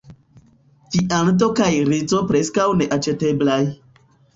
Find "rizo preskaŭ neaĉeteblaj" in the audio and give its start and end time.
1.93-3.65